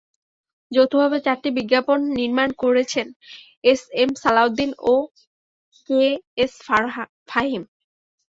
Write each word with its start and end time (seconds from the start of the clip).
যৌথভাবে 0.71 1.17
চারটি 1.25 1.49
বিজ্ঞাপন 1.57 1.99
নির্মাণ 2.17 2.49
করেছেন 2.63 3.07
এস 3.63 3.81
এম 4.01 4.11
সালাউদ্দিন 4.21 4.71
ও 4.85 4.93
কে 5.89 6.01
এস 6.43 6.53
ফাহিম। 7.29 7.63